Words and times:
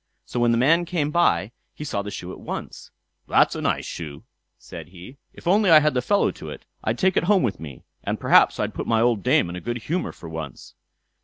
So 0.25 0.39
when 0.39 0.49
the 0.49 0.57
man 0.57 0.85
came 0.85 1.11
by 1.11 1.51
he 1.75 1.83
saw 1.83 2.01
the 2.01 2.09
shoe 2.09 2.31
at 2.31 2.39
once. 2.39 2.89
"That's 3.27 3.53
a 3.53 3.61
nice 3.61 3.85
shoe", 3.85 4.23
said 4.57 4.87
he. 4.87 5.19
"If 5.31 5.47
I 5.47 5.51
only 5.51 5.69
had 5.69 5.93
the 5.93 6.01
fellow 6.01 6.31
to 6.31 6.49
it, 6.49 6.65
I'd 6.83 6.97
take 6.97 7.17
it 7.17 7.25
home 7.25 7.43
with 7.43 7.59
me, 7.59 7.83
and 8.03 8.19
perhaps 8.19 8.59
I'd 8.59 8.73
put 8.73 8.87
my 8.87 8.99
old 8.99 9.21
dame 9.21 9.47
in 9.47 9.55
a 9.55 9.61
good 9.61 9.77
humour 9.77 10.11
for 10.11 10.27
once." 10.27 10.73